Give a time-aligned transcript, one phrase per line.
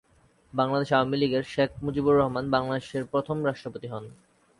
[0.53, 4.05] বাংলাদেশ আওয়ামী লীগের শেখ মুজিবুর রহমান বাংলাদেশের প্রথম রাষ্ট্রপতি হন।